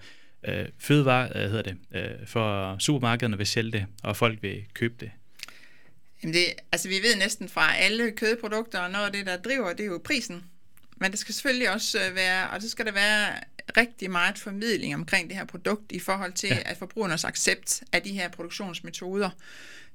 [0.48, 4.96] øh, fødevare, øh, hedder det, øh, for supermarkederne vil sælge det, og folk vil købe
[5.00, 5.12] det.
[6.24, 9.74] Jamen det, altså vi ved næsten fra alle kødprodukter, og noget af det, der driver,
[9.74, 10.44] det er jo prisen.
[10.98, 13.34] Men det skal selvfølgelig også øh, være, og så skal der være
[13.78, 16.58] rigtig meget formidling omkring det her produkt i forhold til Ja.
[16.66, 19.30] at forbrugernes accept af de her produktionsmetoder.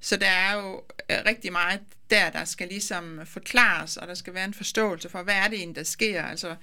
[0.00, 4.34] Så der er jo øh, rigtig meget der, der skal ligesom forklares, og der skal
[4.34, 6.22] være en forståelse for, hvad er det egentlig, der sker.
[6.24, 6.56] Altså,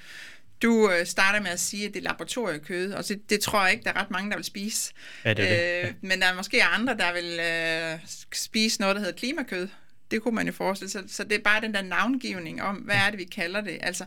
[0.61, 3.71] du øh, starter med at sige, at det er laboratoriekød, og det, det tror jeg
[3.71, 4.93] ikke, der er ret mange, der vil spise.
[5.25, 5.87] Ja, det er det.
[5.89, 7.99] Øh, men der er måske andre, der vil øh,
[8.33, 9.67] spise noget, der hedder klimakød.
[10.11, 11.03] Det kunne man jo forestille sig.
[11.07, 13.77] Så det er bare den der navngivning om, hvad er det, vi kalder det.
[13.81, 14.05] Altså,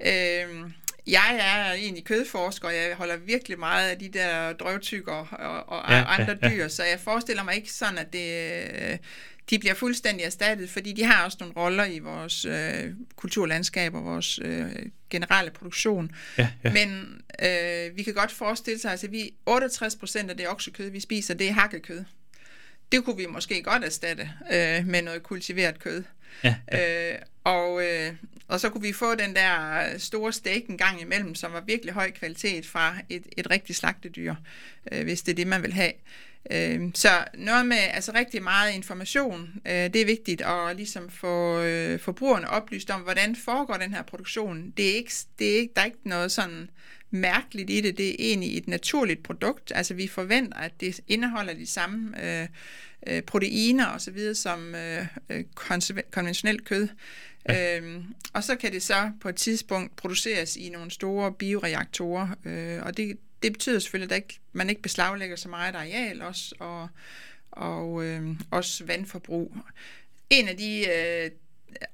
[0.00, 0.70] øh,
[1.06, 5.90] jeg er egentlig kødforsker, og jeg holder virkelig meget af de der drøvtykker og, og
[5.90, 6.56] Ja, andre ja, ja, ja.
[6.56, 8.98] dyr, så jeg forestiller mig ikke sådan, at det, øh,
[9.50, 14.04] de bliver fuldstændig erstattet, fordi de har også nogle roller i vores øh, kulturlandskab og
[14.04, 14.70] vores øh,
[15.10, 16.10] generelle produktion.
[16.38, 16.72] Ja, ja.
[16.72, 20.90] Men øh, vi kan godt forestille sig, at altså, vi 68 procent af det oksekød,
[20.90, 22.04] vi spiser, det er hakkekød.
[22.92, 26.04] Det kunne vi måske godt erstatte øh, med noget kultiveret kød
[26.44, 28.12] ja, Øh, og, øh,
[28.48, 31.94] og så kunne vi få den der store steak en gang imellem, som var virkelig
[31.94, 34.34] høj kvalitet fra et, et rigtigt slagtedyr,
[34.92, 35.92] øh, hvis det er det, man vil have.
[36.50, 41.60] Øh, så noget med altså rigtig meget information, øh, det er vigtigt at ligesom få
[41.60, 44.72] øh, forbrugerne oplyst om, hvordan foregår den her produktion.
[44.76, 46.70] Det er ikke, det er ikke, der er ikke noget sådan
[47.10, 49.72] mærkeligt i det, det er egentlig et naturligt produkt.
[49.74, 52.48] Altså vi forventer, at det indeholder de samme øh,
[53.06, 55.44] øh, proteiner og så videre som øh, øh,
[56.10, 56.88] konventionelt kød.
[57.48, 57.76] Ja.
[57.76, 62.82] Øhm, og så kan det så på et tidspunkt produceres i nogle store bioreaktorer, øh,
[62.82, 66.88] og det, det betyder selvfølgelig, at ikke, man ikke beslaglægger så meget areal også, og,
[67.50, 69.56] og øh, også vandforbrug.
[70.30, 71.30] En af de øh,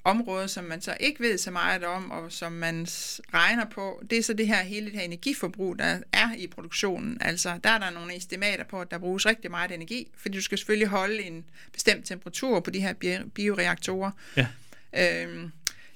[0.05, 2.87] områder, som man så ikke ved så meget om, og som man
[3.35, 7.19] regner på, det er så det her hele det her energiforbrug, der er i produktionen.
[7.21, 10.43] Altså, der er der nogle estimater på, at der bruges rigtig meget energi, fordi du
[10.43, 14.11] skal selvfølgelig holde en bestemt temperatur på de her bi- bioreaktorer.
[14.37, 14.47] Ja.
[14.97, 15.53] Øhm,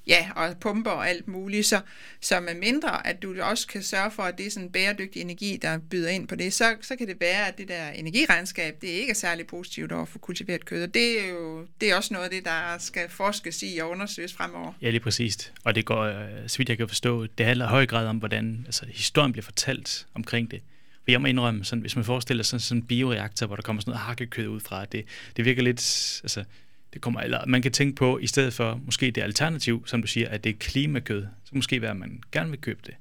[0.08, 1.80] ja, og pumper og alt muligt, så,
[2.20, 5.58] så med mindre, at du også kan sørge for, at det er sådan bæredygtig energi,
[5.62, 8.88] der byder ind på det, så, så kan det være, at det der energiregnskab, det
[8.88, 12.14] ikke er særlig positivt over for kultiveret kød, og det er jo det er også
[12.14, 14.72] noget af det, der skal forskes i og undersøges fremover.
[14.82, 15.52] Ja, lige præcist.
[15.64, 18.16] Og det går, øh, så vidt jeg kan forstå, det handler i høj grad om,
[18.16, 20.62] hvordan altså, historien bliver fortalt omkring det.
[21.04, 23.82] For jeg må indrømme, sådan, hvis man forestiller sig sådan en bioreaktor, hvor der kommer
[23.82, 25.04] sådan noget hakkekød ud fra, det,
[25.36, 25.80] det virker lidt,
[26.24, 26.44] altså,
[26.92, 30.06] det kommer, eller man kan tænke på, i stedet for måske det alternativ, som du
[30.06, 32.94] siger, at det er klimakød, så måske være, at man gerne vil købe det.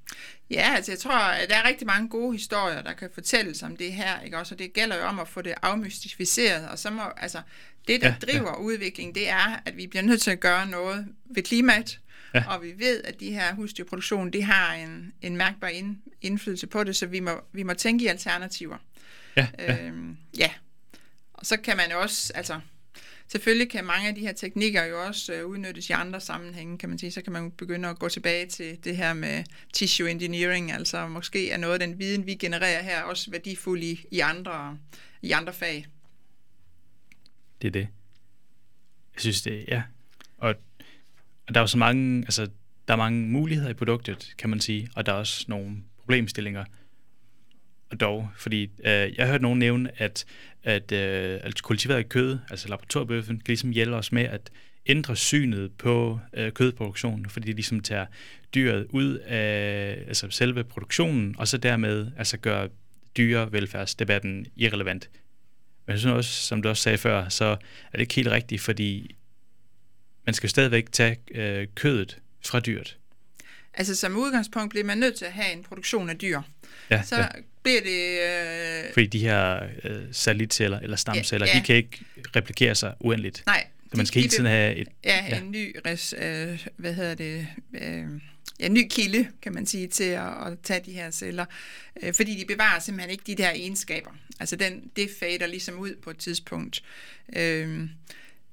[0.50, 3.78] Ja, altså jeg tror, at der er rigtig mange gode historier, der kan fortælles om
[3.78, 4.56] det her, ikke også?
[4.56, 7.42] Og det gælder jo om at få det afmystificeret, og så må, altså,
[7.88, 8.60] det der ja, driver ja.
[8.60, 12.00] udviklingen, det er, at vi bliver nødt til at gøre noget ved klimaet,
[12.34, 12.44] ja.
[12.48, 16.84] og vi ved, at de her husdyrproduktion, det har en, en mærkbar ind, indflydelse på
[16.84, 18.78] det, så vi må, vi må tænke i alternativer.
[19.36, 19.86] Ja, ja.
[19.86, 20.50] Øhm, ja.
[21.34, 22.60] Og så kan man også, altså,
[23.28, 26.90] selvfølgelig kan mange af de her teknikker jo også øh, udnyttes i andre sammenhænge, kan
[26.90, 27.12] man sige.
[27.12, 31.52] Så kan man begynde at gå tilbage til det her med tissue engineering, altså måske
[31.52, 34.78] er noget af den viden, vi genererer her, også værdifuld i, i, andre,
[35.22, 35.86] i andre fag.
[37.62, 37.88] Det er det.
[39.14, 39.84] Jeg synes det, ja.
[40.38, 40.56] Og,
[41.48, 42.50] og der er jo så mange, altså
[42.88, 46.66] der er mange muligheder i produktet, kan man sige, og der er også nogle problemstillinger.
[48.00, 50.26] Dog, fordi øh, jeg har hørt nogen nævne, at,
[50.64, 54.52] at, øh, at kultiveret kød, altså laboratoriebøffen, kan ligesom hjælpe os med at
[54.86, 58.06] ændre synet på øh, kødproduktionen, fordi det ligesom tager
[58.56, 62.68] dyret ud af altså selve produktionen, og så dermed altså gør
[63.18, 65.10] dyrevelfærdsdebatten irrelevant.
[65.86, 68.62] Men jeg synes også, som du også sagde før, så er det ikke helt rigtigt,
[68.62, 69.16] fordi
[70.26, 72.98] man skal stadigvæk tage øh, kødet fra dyret.
[73.78, 76.42] Altså som udgangspunkt bliver man nødt til at have en produktion af dyr.
[76.90, 77.28] Ja, så ja.
[77.64, 78.20] bliver det...
[78.88, 78.94] Øh...
[78.94, 81.60] Fordi de her øh, satellitceller eller stamceller, ja, ja.
[81.60, 82.00] de kan ikke
[82.36, 83.44] replikere sig uendeligt.
[83.46, 83.68] Nej.
[83.92, 84.88] Så man skal hele tiden have et...
[85.04, 85.38] Ja, ja.
[85.38, 88.06] en ny, res, øh, hvad hedder det, øh,
[88.60, 91.46] ja, ny kilde, kan man sige, til at, at tage de her celler.
[92.04, 94.12] Øh, fordi de bevarer simpelthen ikke de der egenskaber.
[94.40, 96.84] Altså den, det fader ligesom ud på et tidspunkt.
[97.36, 97.90] Øh,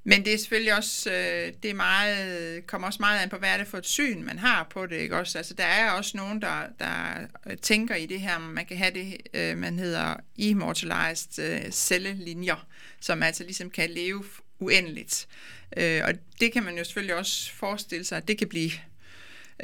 [0.07, 3.49] men det er selvfølgelig også, øh, det er meget, kommer også meget an på, hvad
[3.49, 5.39] er det for et syn, man har på det, ikke også?
[5.39, 7.27] Altså, der er også nogen, der, der
[7.63, 12.67] tænker i det her, man kan have det, øh, man hedder immortalized øh, cellelinjer,
[13.01, 14.25] som altså ligesom kan leve
[14.59, 15.29] uendeligt.
[15.77, 18.71] Øh, og det kan man jo selvfølgelig også forestille sig, at det kan blive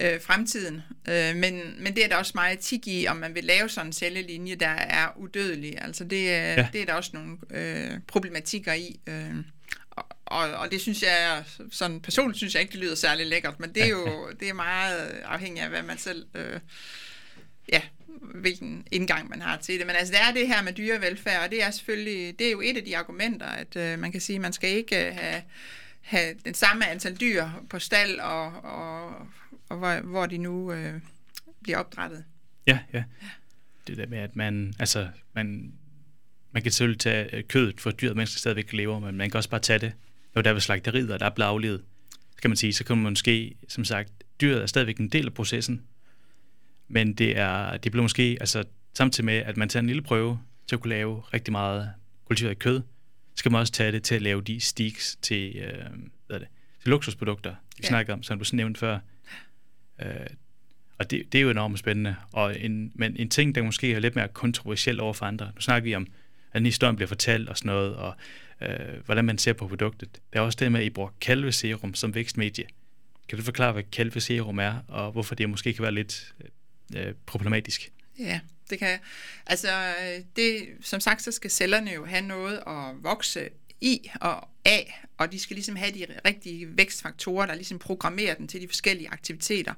[0.00, 0.82] øh, fremtiden.
[1.08, 3.86] Øh, men, men det er der også meget etik i, om man vil lave sådan
[3.86, 5.82] en cellelinje, der er udødelig.
[5.82, 6.68] Altså det, ja.
[6.72, 9.00] det er der også nogle øh, problematikker i.
[9.06, 9.34] Øh
[10.30, 13.74] og, og det synes jeg, sådan personligt synes jeg ikke, det lyder særlig lækkert, men
[13.74, 16.60] det er jo det er meget afhængigt af, hvad man selv, øh,
[17.72, 17.82] ja,
[18.34, 19.86] hvilken indgang man har til det.
[19.86, 22.60] Men altså, det er det her med dyrevelfærd, og det er selvfølgelig, det er jo
[22.60, 25.42] et af de argumenter, at øh, man kan sige, at man skal ikke have,
[26.00, 29.14] have den samme antal dyr på stald, og, og,
[29.68, 31.00] og hvor, hvor de nu øh,
[31.62, 32.24] bliver opdrettet.
[32.66, 33.04] Ja, ja.
[33.86, 35.72] Det der med, at man, altså, man,
[36.52, 39.38] man kan selvfølgelig tage øh, kødet for dyret, mens det stadigvæk lever, men man kan
[39.38, 39.92] også bare tage det
[40.34, 41.82] når der er ved slagteriet, og der er blevet aflevet,
[42.42, 45.34] kan man sige, så kan man måske, som sagt, dyret er stadigvæk en del af
[45.34, 45.82] processen,
[46.88, 48.64] men det er, det bliver måske, altså
[48.94, 51.90] samtidig med, at man tager en lille prøve til at kunne lave rigtig meget
[52.24, 52.82] kultiveret kød,
[53.34, 55.84] så kan man også tage det til at lave de steaks til, øh,
[56.26, 56.48] hvad er det,
[56.80, 57.88] til luksusprodukter, vi ja.
[57.88, 58.98] snakker om, som du nævnte før.
[60.02, 60.26] Øh,
[60.98, 62.16] og det, det er jo enormt spændende.
[62.32, 65.60] Og en, men en ting, der måske er lidt mere kontroversiel over for andre, nu
[65.60, 66.06] snakker vi om,
[66.52, 68.16] at den historien bliver fortalt og sådan noget, og
[68.62, 70.08] øh, hvordan man ser på produktet.
[70.12, 72.64] Det er også det med, at I bruger kalveserum som vækstmedie.
[73.28, 76.34] Kan du forklare, hvad kalveserum er, og hvorfor det måske kan være lidt
[76.94, 77.92] øh, øh problematisk?
[78.18, 78.98] Ja, det kan jeg.
[79.46, 83.48] Altså, øh, det, som sagt, så skal cellerne jo have noget at vokse
[83.80, 88.48] i og af, og de skal ligesom have de rigtige vækstfaktorer, der ligesom programmerer den
[88.48, 89.74] til de forskellige aktiviteter.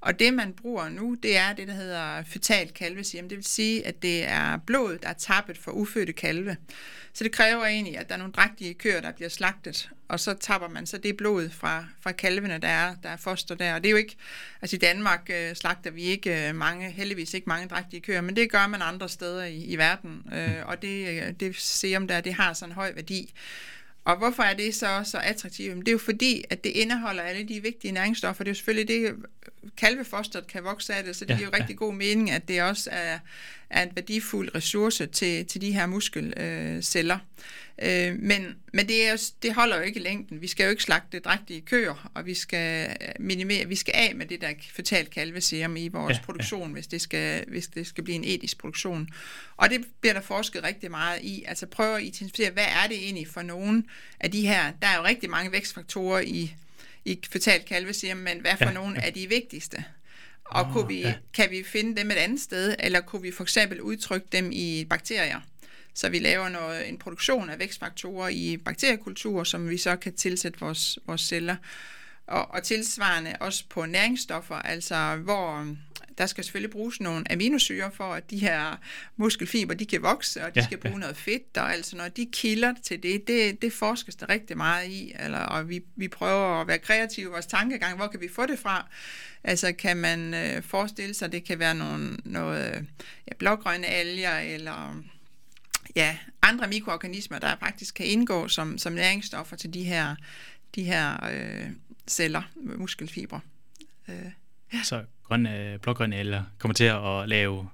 [0.00, 3.28] Og det, man bruger nu, det er det, der hedder fetal kalvesiem.
[3.28, 6.56] Det vil sige, at det er blod, der er tappet for ufødte kalve.
[7.12, 10.34] Så det kræver egentlig, at der er nogle drægtige køer, der bliver slagtet, og så
[10.40, 13.74] tapper man så det blod fra, fra kalvene, der er, der er foster der.
[13.74, 14.16] Og det er jo ikke,
[14.62, 18.36] altså i Danmark øh, slagter vi ikke øh, mange, heldigvis ikke mange drægtige køer, men
[18.36, 22.20] det gør man andre steder i, i verden, øh, og det, øh, det serum der,
[22.20, 23.32] det har sådan en høj værdi.
[24.06, 25.78] Og hvorfor er det så så attraktivt?
[25.78, 28.44] Det er jo fordi, at det indeholder alle de vigtige næringsstoffer.
[28.44, 29.14] Det er jo selvfølgelig det,
[29.76, 31.76] kalvefosteret kan vokse af det, så det ja, giver jo rigtig ja.
[31.76, 33.18] god mening, at det også er,
[33.70, 37.18] er en værdifuld ressource til, til de her muskelceller.
[37.82, 40.42] Øh, men men det, er, det holder jo ikke i længden.
[40.42, 44.26] Vi skal jo ikke slagte drægtige køer, og vi skal minimere, vi skal af med
[44.26, 46.72] det der fatalt kalveserum i vores ja, produktion, ja.
[46.72, 49.08] Hvis, det skal, hvis det skal blive en etisk produktion.
[49.56, 51.44] Og det bliver der forsket rigtig meget i.
[51.46, 53.86] Altså prøve at identificere, hvad er det egentlig for nogen
[54.20, 56.54] af de her, der er jo rigtig mange vækstfaktorer i
[57.06, 59.06] i fetal kalve siger, men hvad for Ja, nogle ja.
[59.06, 59.84] er de vigtigste?
[60.44, 61.08] Og Åh, kunne vi, ja.
[61.08, 61.14] ja.
[61.34, 64.86] kan vi finde dem et andet sted, eller kunne vi for eksempel udtrykke dem i
[64.90, 65.40] bakterier?
[65.94, 70.60] Så vi laver noget, en produktion af vækstfaktorer i bakteriekultur, som vi så kan tilsætte
[70.60, 71.56] vores, vores celler.
[72.26, 75.76] Og, og tilsvarende også på næringsstoffer, altså hvor
[76.18, 78.76] der skal selvfølgelig bruges nogle aminosyre for, at de her
[79.16, 81.00] muskelfiber, de kan vokse, og de Ja, skal bruge ja.
[81.00, 84.88] noget fedt, og altså når de kilder til det, det, det forskes der rigtig meget
[84.88, 88.28] i, eller, og vi, vi prøver at være kreative i vores tankegang, hvor kan vi
[88.28, 88.86] få det fra?
[89.44, 92.86] Altså kan man øh, forestille sig, det kan være nogle, noget
[93.28, 95.02] ja, blågrønne alger, eller
[95.96, 100.14] ja, andre mikroorganismer, der faktisk kan indgå som, som næringsstoffer til de her,
[100.74, 101.70] de her øh,
[102.08, 103.40] celler, muskelfibre.
[104.08, 104.16] Øh,
[104.84, 107.68] Så grønne, blågrønne alger kommer til at lave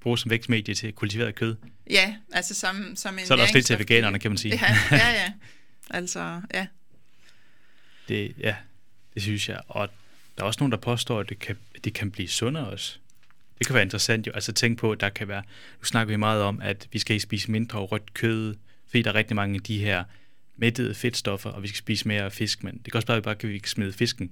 [0.00, 1.56] bruge som vækstmedie til kultiveret kød.
[1.90, 4.54] ja, altså som, som en Så er der også lidt til veganerne, kan man sige.
[4.62, 5.32] Ja, ja, ja.
[5.90, 6.66] Altså, ja.
[8.08, 8.56] Det, ja,
[9.14, 9.60] det synes jeg.
[9.68, 9.88] Og
[10.36, 12.98] der er også nogen, der påstår, at det kan, at det kan blive sundere også.
[13.58, 14.32] Det kan være interessant jo.
[14.32, 15.42] Altså tænk på, at der kan være...
[15.80, 18.56] Nu snakker vi meget om, at vi skal ikke spise mindre rødt kød,
[18.86, 20.04] fordi der er rigtig mange af de her
[20.60, 22.64] mættede fedtstoffer, og vi skal spise mere fisk.
[22.64, 24.30] Men det kan også bare, at vi bare kan vi smide fisken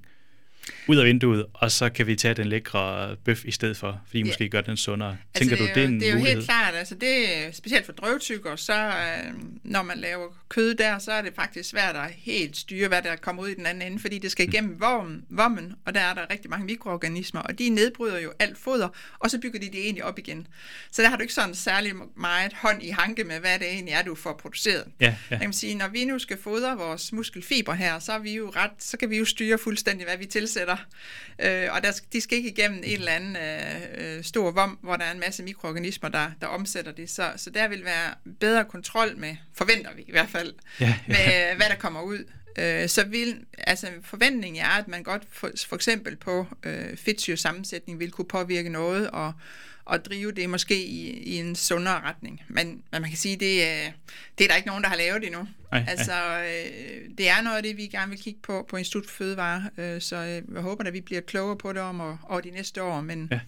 [0.88, 4.18] ud af vinduet, og så kan vi tage den lækre bøf i stedet for, fordi
[4.18, 4.24] Ja.
[4.24, 5.16] måske gør den sundere.
[5.34, 6.34] Tænker altså, du, det er en det er jo mulighed?
[6.36, 9.32] helt klart, altså det er specielt for drøvtykker, så øh,
[9.64, 13.16] når man laver kød der, så er det faktisk svært at helt styre, hvad der
[13.16, 14.52] kommer ud i den anden ende, fordi det skal Mm.
[14.52, 18.58] igennem vommen, vommen og der er der rigtig mange mikroorganismer, og de nedbryder jo alt
[18.58, 20.46] foder, og så bygger de det egentlig op igen.
[20.90, 23.92] Så der har du ikke sådan særlig meget hånd i hanke med, hvad det egentlig
[23.94, 24.84] er, du får produceret.
[25.00, 25.14] Ja, Ja.
[25.30, 28.52] Jeg kan sige, når vi nu skal fodre vores muskelfiber her, så er vi jo
[28.56, 30.76] ret, så kan vi jo styre fuldstændig, hvad vi tilsætter.
[31.38, 34.96] Øh, og der, de skal ikke igennem en eller anden øh, øh, stor vom, hvor
[34.96, 37.10] der er en masse mikroorganismer, der, der omsætter det.
[37.10, 40.94] Så, så der vil være bedre kontrol med, forventer vi i hvert fald, Ja, ja.
[41.14, 42.24] med hvad der kommer ud.
[42.58, 47.98] Øh, så vil, altså forventningen er, at man godt for, for eksempel på øh, fedtsyresammensætning
[47.98, 49.32] vil kunne påvirke noget, og,
[49.88, 52.42] og drive det måske i, i en sundere retning.
[52.48, 53.92] Men, men man kan sige, det, er-
[54.38, 55.48] det er der ikke nogen, der har lavet endnu.
[55.72, 59.06] Nej, altså, øh, det er noget af det, vi gerne vil kigge på på Institut
[59.06, 62.18] for Fødevare, øh, så øh, jeg håber, at vi bliver klogere på det om og,
[62.28, 63.00] over de næste år.
[63.00, 63.40] Men, Ja.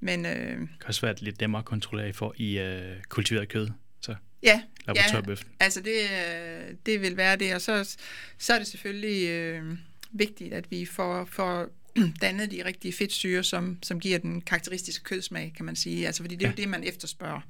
[0.00, 3.48] men øh, Det kan også være lidt nemmere at kontrollere i for i øh, kultiveret
[3.48, 3.68] kød.
[4.00, 5.48] Så ja, laboratoriebøffen.
[5.60, 7.96] Altså det, øh, det vil være det, og så,
[8.38, 9.64] så er det selvfølgelig øh,
[10.12, 11.68] vigtigt, at vi får, får
[12.22, 16.06] dannet de rigtige fedtsyre, som, som giver den karakteristiske kødsmag, kan man sige.
[16.06, 16.62] Altså fordi det er jo Ja.
[16.62, 17.40] det, man efterspørger.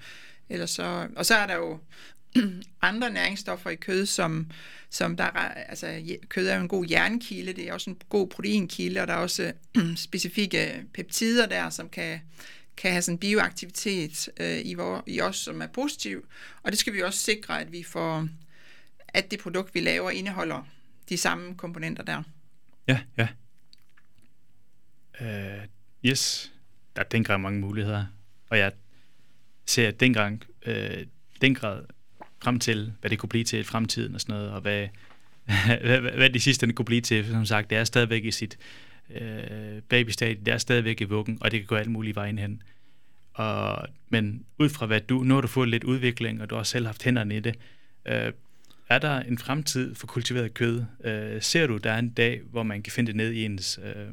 [0.48, 1.78] Ellers så, og så er der jo
[2.82, 4.50] andre næringsstoffer i kød, som,
[4.90, 8.28] som der er, altså kød er jo en god jernkilde, det er også en god
[8.28, 9.52] proteinkilde, og der er også
[9.96, 12.20] specifikke peptider der, som kan,
[12.76, 16.26] kan have sådan bioaktivitet øh, i, vor, i os, som er positiv.
[16.62, 18.28] Og det skal vi også sikre, at vi får,
[19.08, 20.68] at det produkt, vi laver, indeholder
[21.08, 22.22] de samme komponenter der.
[22.88, 23.28] Ja, ja.
[25.22, 25.62] Uh,
[26.04, 26.52] yes,
[26.96, 28.04] der er den grad mange muligheder.
[28.50, 28.72] Og jeg
[29.66, 31.06] ser den gang, uh, øh,
[31.40, 31.84] den grad
[32.42, 34.88] frem til, hvad det kunne blive til i fremtiden og sådan noget, og hvad,
[35.84, 37.26] hvad, hvad, det sidste kunne blive til.
[37.26, 38.58] Som sagt, det er stadigvæk i sit
[39.10, 42.62] uh, babystadie, det er stadigvæk i vuggen, og det kan gå alle mulige vejen hen.
[43.32, 46.60] Og, men ud fra hvad du, nu har du fået lidt udvikling, og du har
[46.60, 47.54] også selv haft hænderne i det,
[48.06, 48.32] øh,
[48.88, 50.84] er der en fremtid for kultiveret kød?
[51.04, 53.80] Øh, ser du, der er en dag, hvor man kan finde det ned i ens
[53.84, 54.06] øh,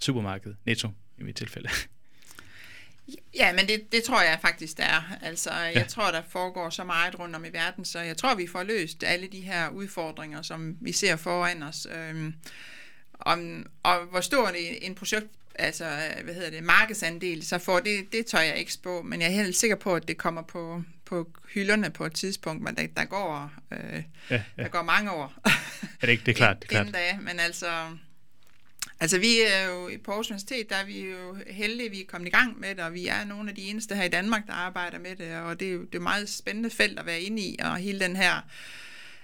[0.00, 1.68] supermarked, Netto i mit tilfælde?
[3.34, 5.02] Ja, men det, det tror jeg faktisk, der er.
[5.22, 5.82] Altså, jeg Ja.
[5.88, 9.04] tror, der foregår så meget rundt om i verden, så jeg tror, vi får løst
[9.04, 11.86] alle de her udfordringer, som vi ser foran os.
[11.90, 12.34] Øhm,
[13.20, 15.84] om, og hvor stor en, projekt, altså,
[16.24, 19.32] hvad hedder det, markedsandel, så får det, det tør jeg ikke spå, men jeg er
[19.32, 23.04] helt sikker på, at det kommer på, på hylderne på et tidspunkt, men der, der
[23.04, 24.42] går, øh, Ja, ja.
[24.58, 24.62] ja.
[24.62, 25.34] der går mange år.
[25.44, 25.50] Er
[26.00, 26.22] det ikke?
[26.26, 26.86] Det er klart, det er klart.
[26.86, 27.66] Inden da, men altså,
[29.00, 32.28] altså vi er jo i Aarhus Universitet, der er vi jo heldige, vi er kommet
[32.28, 34.52] i gang med det, og vi er nogle af de eneste her i Danmark, der
[34.52, 37.42] arbejder med det, og det er jo det er meget spændende felt at være inde
[37.42, 38.40] i, og hele den her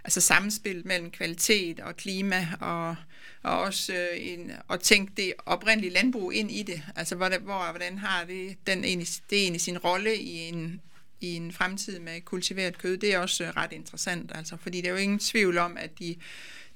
[0.04, 2.96] altså samspil mellem kvalitet og klima, og,
[3.42, 7.70] og også øh, en, at tænke det oprindelige landbrug ind i det, altså hvor, hvor
[7.70, 10.80] hvordan har det, den egentlig, det egentlig sin rolle i en,
[11.20, 14.92] i en fremtid med kultiveret kød, det er også ret interessant, altså, fordi der er
[14.92, 16.16] jo ingen tvivl om, at de,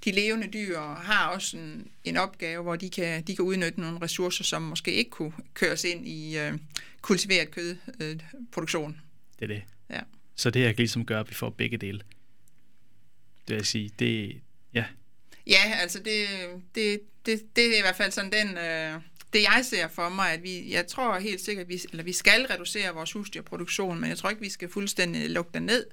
[0.04, 4.02] de levende dyr har også en, en opgave, hvor de kan, de kan udnytte nogle
[4.02, 6.58] ressourcer, som måske ikke kunne køres ind i øh,
[7.00, 8.90] kultiveret kødproduktion.
[8.90, 8.98] Øh.
[9.38, 9.62] Det er det.
[9.90, 10.00] Ja.
[10.34, 11.98] Så det her kan ligesom gøre, at vi får begge dele.
[11.98, 14.40] Det vil jeg sige, det,
[14.74, 14.84] ja,
[15.48, 16.26] Ja, altså det,
[16.74, 19.00] det, det, det er i hvert fald sådan den, øh,
[19.32, 22.12] det jeg ser for mig, at vi, jeg tror helt sikkert, at vi, eller vi
[22.12, 25.86] skal reducere vores husdyrproduktion, men jeg tror ikke, vi skal fuldstændig lukke den ned,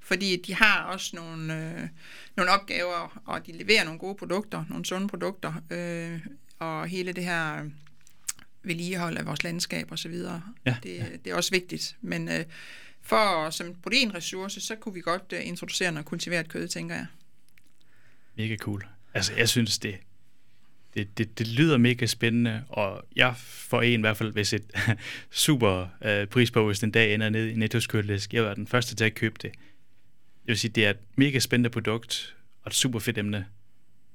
[0.00, 1.88] fordi de har også nogle, øh,
[2.36, 6.20] nogle opgaver, og de leverer nogle gode produkter, nogle sunde produkter, øh,
[6.58, 7.70] og hele det her
[8.62, 10.42] vedligehold af vores landskab og så videre.
[10.66, 11.04] Ja, det, ja.
[11.24, 12.44] det er også vigtigt, men øh,
[13.02, 17.06] for som proteinressource, så kunne vi godt øh, introducere noget kultiveret kød, tænker jeg.
[18.36, 18.86] Mega cool.
[19.14, 19.98] Altså, jeg synes, det,
[20.94, 24.72] det, det, det lyder mega spændende, og jeg får en i hvert fald, hvis et
[25.30, 28.34] super øh, pris på, hvis den dag ender ned i Nettos kølelæsk.
[28.34, 29.52] Jeg var den første til at købe det.
[30.46, 33.46] Jeg vil sige, det er et mega spændende produkt, og et super fedt emne.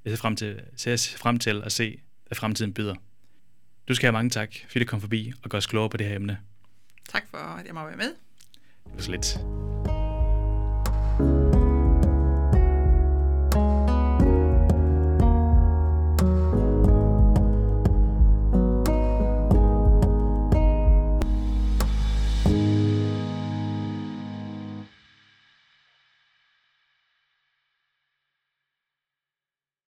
[0.06, 2.96] Jeg ser frem til, ser frem til at se, hvad fremtiden byder.
[3.88, 6.08] Du skal have mange tak, fordi du kom forbi og gør os klogere på det
[6.08, 6.38] her emne.
[7.10, 8.14] Tak for, at jeg må være med.
[8.86, 9.67] Det var så lidt.